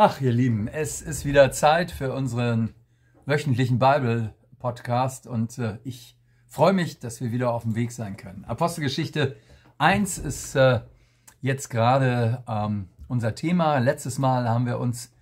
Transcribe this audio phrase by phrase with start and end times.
[0.00, 2.72] Ach, ihr Lieben, es ist wieder Zeit für unseren
[3.26, 6.16] wöchentlichen Bible-Podcast und äh, ich
[6.46, 8.44] freue mich, dass wir wieder auf dem Weg sein können.
[8.44, 9.34] Apostelgeschichte
[9.78, 10.82] 1 ist äh,
[11.40, 13.78] jetzt gerade ähm, unser Thema.
[13.78, 15.12] Letztes Mal haben wir uns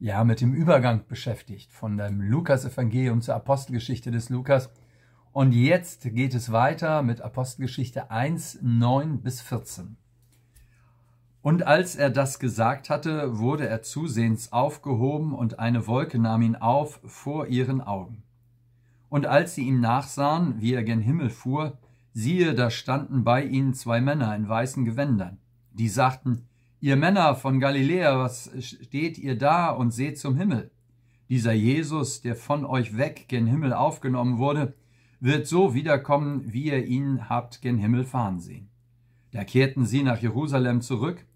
[0.00, 4.68] ja mit dem Übergang beschäftigt von dem Lukas-Evangelium zur Apostelgeschichte des Lukas.
[5.30, 9.96] Und jetzt geht es weiter mit Apostelgeschichte 1, 9 bis 14.
[11.44, 16.56] Und als er das gesagt hatte, wurde er zusehends aufgehoben, und eine Wolke nahm ihn
[16.56, 18.22] auf vor ihren Augen.
[19.10, 21.76] Und als sie ihm nachsahen, wie er gen Himmel fuhr,
[22.14, 25.36] siehe, da standen bei ihnen zwei Männer in weißen Gewändern.
[25.74, 26.48] Die sagten,
[26.80, 30.70] Ihr Männer von Galiläa, was steht ihr da und seht zum Himmel?
[31.28, 34.72] Dieser Jesus, der von euch weg gen Himmel aufgenommen wurde,
[35.20, 38.70] wird so wiederkommen, wie ihr ihn habt gen Himmel fahren sehen.
[39.30, 41.26] Da kehrten sie nach Jerusalem zurück,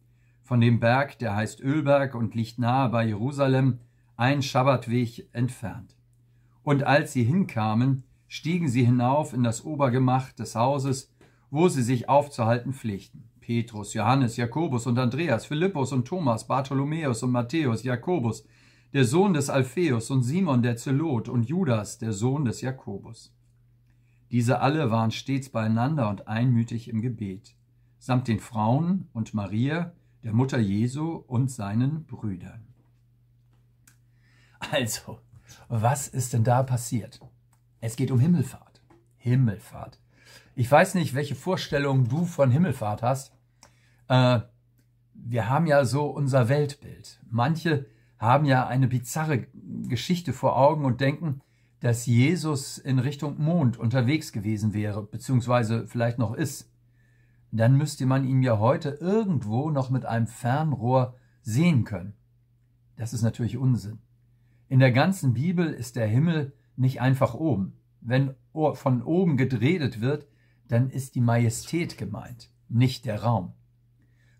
[0.48, 3.80] von dem Berg, der heißt Ölberg und liegt nahe bei Jerusalem,
[4.16, 5.95] ein Schabbatweg entfernt.
[6.62, 11.12] Und als sie hinkamen, stiegen sie hinauf in das Obergemach des Hauses,
[11.50, 13.25] wo sie sich aufzuhalten pflegten.
[13.42, 18.47] Petrus, Johannes, Jakobus und Andreas, Philippus und Thomas, Bartholomäus und Matthäus, Jakobus,
[18.95, 23.34] der Sohn des Alpheus und Simon der Zelot und Judas, der Sohn des Jakobus.
[24.30, 27.55] Diese alle waren stets beieinander und einmütig im Gebet,
[27.98, 29.92] samt den Frauen und Maria,
[30.29, 32.67] der Mutter Jesu und seinen Brüdern.
[34.59, 35.20] Also,
[35.70, 37.19] was ist denn da passiert?
[37.81, 38.83] Es geht um Himmelfahrt.
[39.17, 39.98] Himmelfahrt.
[40.55, 43.33] Ich weiß nicht, welche Vorstellung du von Himmelfahrt hast.
[44.09, 44.41] Äh,
[45.15, 47.20] wir haben ja so unser Weltbild.
[47.31, 47.87] Manche
[48.19, 49.47] haben ja eine bizarre
[49.89, 51.41] Geschichte vor Augen und denken,
[51.81, 56.70] dass Jesus in Richtung Mond unterwegs gewesen wäre, beziehungsweise vielleicht noch ist
[57.51, 62.15] dann müsste man ihn ja heute irgendwo noch mit einem Fernrohr sehen können.
[62.97, 63.99] Das ist natürlich Unsinn.
[64.69, 67.73] In der ganzen Bibel ist der Himmel nicht einfach oben.
[68.01, 68.35] Wenn
[68.75, 70.27] von oben gedreht wird,
[70.69, 73.55] dann ist die Majestät gemeint, nicht der Raum.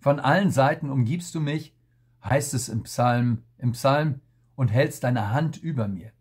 [0.01, 1.75] Von allen Seiten umgibst du mich,
[2.23, 4.21] heißt es im Psalm, im Psalm,
[4.55, 6.13] und hältst deine Hand über mir.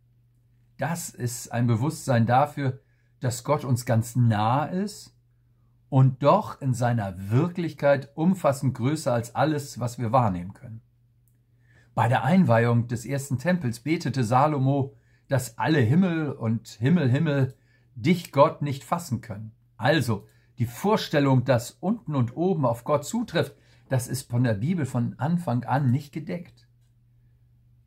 [0.78, 2.80] Das ist ein Bewusstsein dafür,
[3.20, 5.16] dass Gott uns ganz nah ist
[5.90, 10.81] und doch in seiner Wirklichkeit umfassend größer als alles, was wir wahrnehmen können.
[11.96, 14.96] Bei der Einweihung des ersten Tempels betete Salomo,
[15.28, 17.56] dass alle Himmel und Himmel, Himmel
[17.96, 19.52] dich Gott nicht fassen können.
[19.78, 20.28] Also,
[20.59, 23.56] die Vorstellung, dass unten und oben auf Gott zutrifft,
[23.90, 26.68] das ist von der Bibel von Anfang an nicht gedeckt.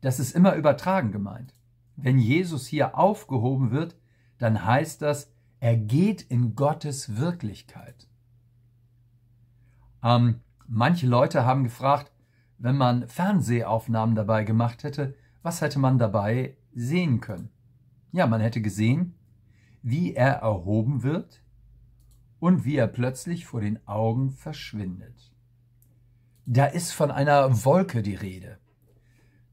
[0.01, 1.53] Das ist immer übertragen gemeint.
[1.95, 3.95] Wenn Jesus hier aufgehoben wird,
[4.39, 8.07] dann heißt das, er geht in Gottes Wirklichkeit.
[10.03, 12.11] Ähm, manche Leute haben gefragt,
[12.57, 17.49] wenn man Fernsehaufnahmen dabei gemacht hätte, was hätte man dabei sehen können?
[18.11, 19.13] Ja, man hätte gesehen,
[19.83, 21.43] wie er erhoben wird
[22.39, 25.31] und wie er plötzlich vor den Augen verschwindet.
[26.47, 28.57] Da ist von einer Wolke die Rede.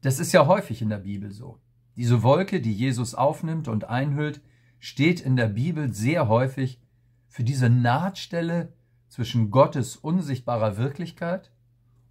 [0.01, 1.59] Das ist ja häufig in der Bibel so.
[1.95, 4.41] Diese Wolke, die Jesus aufnimmt und einhüllt,
[4.79, 6.79] steht in der Bibel sehr häufig
[7.27, 8.73] für diese Nahtstelle
[9.07, 11.51] zwischen Gottes unsichtbarer Wirklichkeit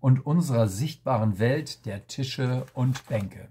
[0.01, 3.49] und unserer sichtbaren Welt der Tische und Bänke.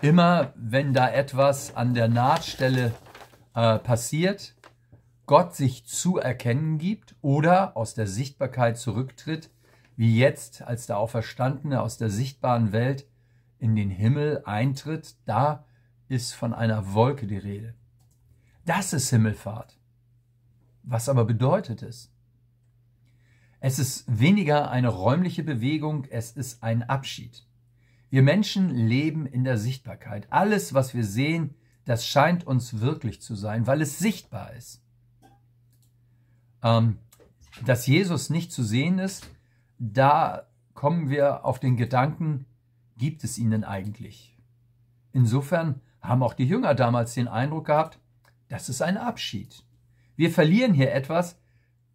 [0.00, 2.92] Immer wenn da etwas an der Nahtstelle
[3.54, 4.54] äh, passiert,
[5.26, 9.50] Gott sich zu erkennen gibt oder aus der Sichtbarkeit zurücktritt,
[9.96, 13.06] wie jetzt, als der Auferstandene aus der sichtbaren Welt
[13.58, 15.64] in den Himmel eintritt, da
[16.12, 17.74] ist von einer Wolke die Rede.
[18.66, 19.78] Das ist Himmelfahrt.
[20.82, 22.12] Was aber bedeutet es?
[23.60, 27.46] Es ist weniger eine räumliche Bewegung, es ist ein Abschied.
[28.10, 30.26] Wir Menschen leben in der Sichtbarkeit.
[30.30, 31.54] Alles, was wir sehen,
[31.86, 34.82] das scheint uns wirklich zu sein, weil es sichtbar ist.
[36.62, 36.98] Ähm,
[37.64, 39.30] dass Jesus nicht zu sehen ist,
[39.78, 42.44] da kommen wir auf den Gedanken,
[42.98, 44.36] gibt es ihn denn eigentlich?
[45.12, 47.98] Insofern haben auch die Jünger damals den Eindruck gehabt,
[48.48, 49.64] das ist ein Abschied.
[50.16, 51.40] Wir verlieren hier etwas,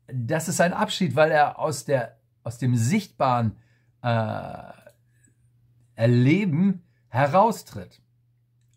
[0.07, 3.57] das ist ein Abschied, weil er aus, der, aus dem sichtbaren
[4.01, 4.71] äh,
[5.95, 8.01] Erleben heraustritt.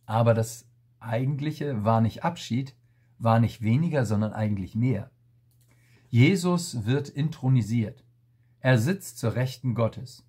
[0.06, 0.66] Aber das
[0.98, 2.74] eigentliche war nicht Abschied,
[3.18, 5.10] war nicht weniger, sondern eigentlich mehr.
[6.08, 8.02] Jesus wird intronisiert.
[8.58, 10.26] Er sitzt zur Rechten Gottes.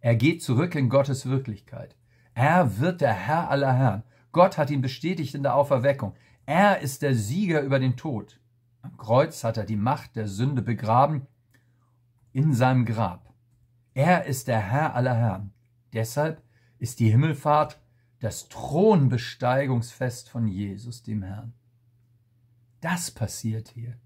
[0.00, 1.96] Er geht zurück in Gottes Wirklichkeit.
[2.34, 4.02] Er wird der Herr aller Herren.
[4.34, 6.14] Gott hat ihn bestätigt in der Auferweckung.
[6.44, 8.38] Er ist der Sieger über den Tod.
[8.82, 11.26] Am Kreuz hat er die Macht der Sünde begraben
[12.32, 13.32] in seinem Grab.
[13.94, 15.54] Er ist der Herr aller Herren,
[15.94, 16.42] Deshalb
[16.78, 17.80] ist die Himmelfahrt
[18.18, 21.54] das Thronbesteigungsfest von Jesus, dem Herrn.
[22.80, 23.96] Das passiert hier.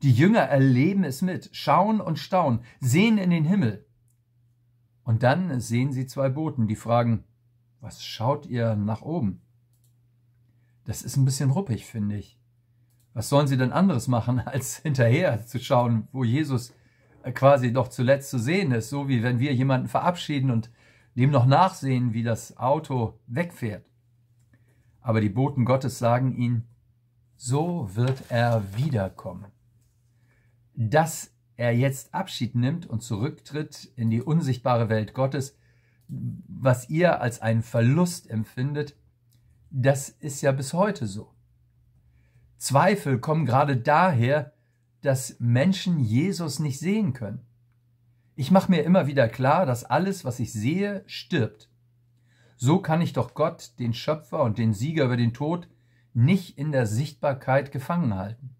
[0.00, 3.86] Die Jünger erleben es mit, schauen und staunen, sehen in den Himmel.
[5.04, 7.24] Und dann sehen sie zwei Boten, die fragen,
[7.82, 9.42] was schaut ihr nach oben?
[10.84, 12.38] Das ist ein bisschen ruppig, finde ich.
[13.12, 16.72] Was sollen sie denn anderes machen, als hinterher zu schauen, wo Jesus
[17.34, 20.70] quasi doch zuletzt zu sehen ist, so wie wenn wir jemanden verabschieden und
[21.14, 23.84] dem noch nachsehen, wie das Auto wegfährt.
[25.00, 26.66] Aber die Boten Gottes sagen ihnen,
[27.36, 29.46] so wird er wiederkommen.
[30.74, 35.56] Dass er jetzt Abschied nimmt und zurücktritt in die unsichtbare Welt Gottes,
[36.12, 38.96] was ihr als einen Verlust empfindet,
[39.70, 41.32] das ist ja bis heute so.
[42.58, 44.52] Zweifel kommen gerade daher,
[45.00, 47.40] dass Menschen Jesus nicht sehen können.
[48.36, 51.70] Ich mache mir immer wieder klar, dass alles, was ich sehe, stirbt.
[52.56, 55.68] So kann ich doch Gott, den Schöpfer und den Sieger über den Tod,
[56.14, 58.50] nicht in der Sichtbarkeit gefangen halten.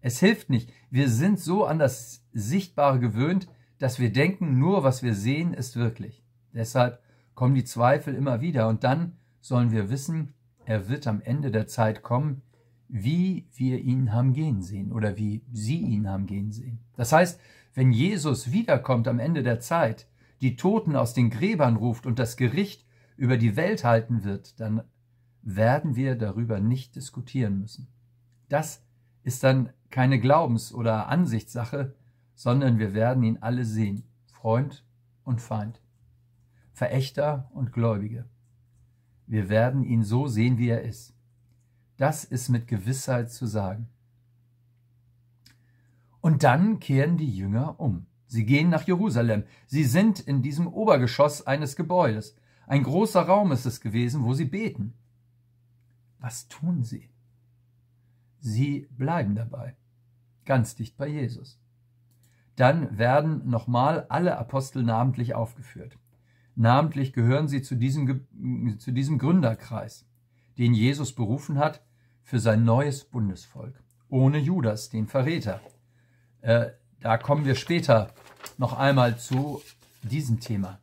[0.00, 0.72] Es hilft nicht.
[0.90, 3.46] Wir sind so an das Sichtbare gewöhnt,
[3.78, 6.23] dass wir denken, nur was wir sehen, ist wirklich.
[6.54, 7.00] Deshalb
[7.34, 10.34] kommen die Zweifel immer wieder und dann sollen wir wissen,
[10.64, 12.42] er wird am Ende der Zeit kommen,
[12.88, 16.78] wie wir ihn haben gehen sehen oder wie sie ihn haben gehen sehen.
[16.96, 17.40] Das heißt,
[17.74, 20.06] wenn Jesus wiederkommt am Ende der Zeit,
[20.40, 22.86] die Toten aus den Gräbern ruft und das Gericht
[23.16, 24.82] über die Welt halten wird, dann
[25.42, 27.88] werden wir darüber nicht diskutieren müssen.
[28.48, 28.82] Das
[29.22, 31.94] ist dann keine Glaubens- oder Ansichtssache,
[32.34, 34.84] sondern wir werden ihn alle sehen, Freund
[35.24, 35.80] und Feind,
[36.74, 38.28] Verächter und Gläubige.
[39.26, 41.14] Wir werden ihn so sehen, wie er ist.
[41.96, 43.88] Das ist mit Gewissheit zu sagen.
[46.20, 48.06] Und dann kehren die Jünger um.
[48.26, 49.44] Sie gehen nach Jerusalem.
[49.66, 52.36] Sie sind in diesem Obergeschoss eines Gebäudes.
[52.66, 54.94] Ein großer Raum ist es gewesen, wo sie beten.
[56.18, 57.08] Was tun sie?
[58.40, 59.76] Sie bleiben dabei,
[60.44, 61.60] ganz dicht bei Jesus.
[62.56, 65.98] Dann werden nochmal alle Apostel namentlich aufgeführt.
[66.56, 70.06] Namentlich gehören sie zu diesem, zu diesem Gründerkreis
[70.58, 71.82] den Jesus berufen hat
[72.22, 75.60] für sein neues Bundesvolk, ohne Judas, den Verräter.
[76.40, 76.70] Äh,
[77.00, 78.14] da kommen wir später
[78.56, 79.62] noch einmal zu
[80.02, 80.78] diesem Thema.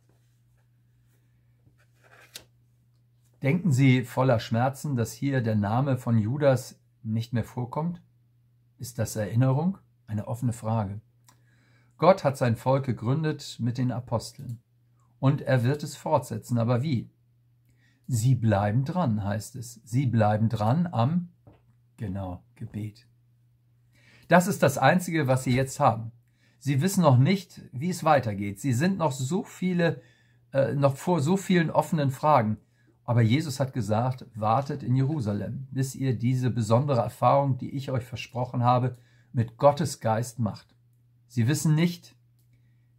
[3.42, 8.00] Denken Sie voller Schmerzen, dass hier der Name von Judas nicht mehr vorkommt?
[8.78, 9.78] Ist das Erinnerung?
[10.06, 11.00] Eine offene Frage.
[11.96, 14.60] Gott hat sein Volk gegründet mit den Aposteln.
[15.22, 16.58] Und er wird es fortsetzen.
[16.58, 17.08] Aber wie?
[18.08, 19.80] Sie bleiben dran, heißt es.
[19.84, 21.28] Sie bleiben dran am,
[21.96, 23.06] genau, Gebet.
[24.26, 26.10] Das ist das Einzige, was Sie jetzt haben.
[26.58, 28.58] Sie wissen noch nicht, wie es weitergeht.
[28.58, 30.02] Sie sind noch so viele,
[30.52, 32.56] äh, noch vor so vielen offenen Fragen.
[33.04, 38.02] Aber Jesus hat gesagt, wartet in Jerusalem, bis ihr diese besondere Erfahrung, die ich euch
[38.04, 38.96] versprochen habe,
[39.32, 40.74] mit Gottes Geist macht.
[41.28, 42.16] Sie wissen nicht,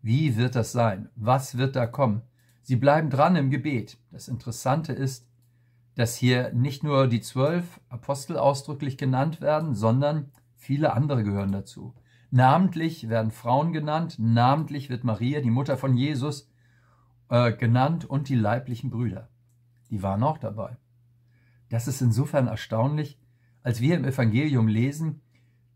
[0.04, 1.10] wie wird das sein?
[1.16, 2.24] Was wird da kommen?
[2.62, 3.98] Sie bleiben dran im Gebet.
[4.12, 5.26] Das Interessante ist,
[5.96, 11.96] dass hier nicht nur die zwölf Apostel ausdrücklich genannt werden, sondern viele andere gehören dazu.
[12.32, 16.52] Namentlich werden Frauen genannt, namentlich wird Maria, die Mutter von Jesus,
[17.30, 19.30] äh, genannt und die leiblichen Brüder.
[19.90, 20.76] Die waren auch dabei.
[21.70, 23.18] Das ist insofern erstaunlich,
[23.62, 25.22] als wir im Evangelium lesen,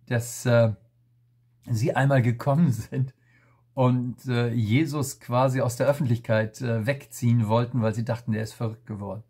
[0.08, 0.74] dass äh,
[1.66, 3.13] sie einmal gekommen sind
[3.78, 8.54] und äh, Jesus quasi aus der Öffentlichkeit äh, wegziehen wollten, weil sie dachten, der ist
[8.54, 9.22] verrückt geworden.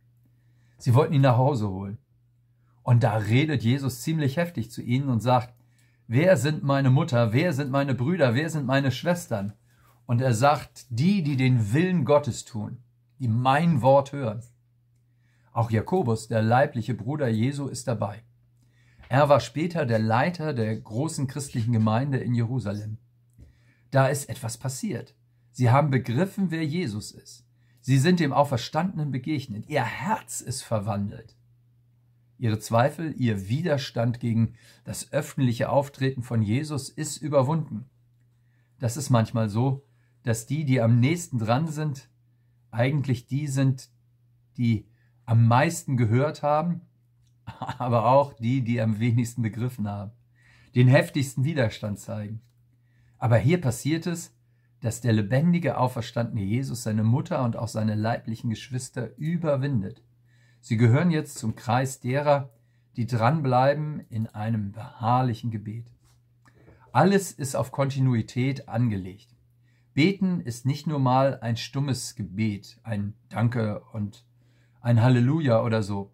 [0.77, 1.97] Sie wollten ihn nach Hause holen.
[2.81, 5.53] Und da redet Jesus ziemlich heftig zu ihnen und sagt,
[6.07, 9.51] wer sind meine Mutter, wer sind meine Brüder, wer sind meine Schwestern?
[10.05, 12.77] Und er sagt, die, die den Willen Gottes tun,
[13.19, 14.43] die mein Wort hören.
[15.51, 18.23] Auch Jakobus, der leibliche Bruder Jesu, ist dabei.
[19.09, 22.97] Er war später der Leiter der großen christlichen Gemeinde in Jerusalem.
[23.91, 25.15] Da ist etwas passiert.
[25.51, 27.45] Sie haben begriffen, wer Jesus ist.
[27.81, 29.67] Sie sind dem Auferstandenen begegnet.
[29.67, 31.35] Ihr Herz ist verwandelt.
[32.37, 34.53] Ihre Zweifel, ihr Widerstand gegen
[34.83, 37.85] das öffentliche Auftreten von Jesus ist überwunden.
[38.79, 39.83] Das ist manchmal so,
[40.23, 42.09] dass die, die am nächsten dran sind,
[42.69, 43.89] eigentlich die sind,
[44.57, 44.85] die
[45.25, 46.81] am meisten gehört haben,
[47.45, 50.11] aber auch die, die am wenigsten begriffen haben,
[50.75, 52.41] den heftigsten Widerstand zeigen.
[53.17, 54.35] Aber hier passiert es,
[54.81, 60.03] dass der lebendige, auferstandene Jesus seine Mutter und auch seine leiblichen Geschwister überwindet.
[60.61, 62.51] Sie gehören jetzt zum Kreis derer,
[62.95, 65.85] die dranbleiben in einem beharrlichen Gebet.
[66.91, 69.35] Alles ist auf Kontinuität angelegt.
[69.93, 74.25] Beten ist nicht nur mal ein stummes Gebet, ein Danke und
[74.81, 76.11] ein Halleluja oder so,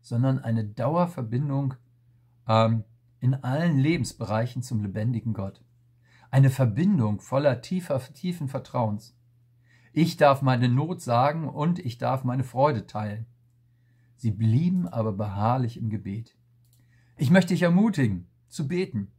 [0.00, 1.74] sondern eine Dauerverbindung
[2.46, 2.84] ähm,
[3.20, 5.60] in allen Lebensbereichen zum lebendigen Gott.
[6.30, 9.16] Eine Verbindung voller tiefer, tiefen Vertrauens.
[9.92, 13.26] Ich darf meine Not sagen und ich darf meine Freude teilen.
[14.16, 16.36] Sie blieben aber beharrlich im Gebet.
[17.16, 19.10] Ich möchte dich ermutigen, zu beten.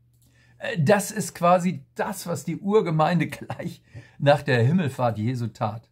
[0.59, 3.81] Äh, das ist quasi das, was die Urgemeinde gleich
[4.19, 5.89] nach der Himmelfahrt Jesu tat.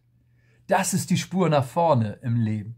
[0.68, 2.76] Das ist die Spur nach vorne im Leben.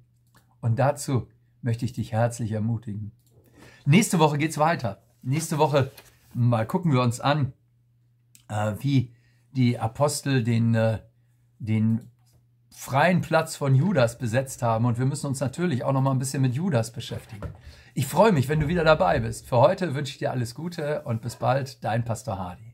[0.60, 1.28] Und dazu
[1.62, 3.12] möchte ich dich herzlich ermutigen.
[3.84, 5.02] Nächste Woche geht's weiter.
[5.22, 5.90] Nächste Woche
[6.32, 7.52] mal gucken wir uns an,
[8.50, 9.14] äh, wie
[9.52, 10.98] die Apostel den, äh,
[11.58, 12.10] den
[12.70, 14.84] freien Platz von Judas besetzt haben.
[14.84, 17.48] Und wir müssen uns natürlich auch noch mal ein bisschen mit Judas beschäftigen.
[17.94, 19.48] Ich freue mich, wenn du wieder dabei bist.
[19.48, 22.69] Für heute wünsche ich dir alles Gute und bis bald, dein Pastor Hardy.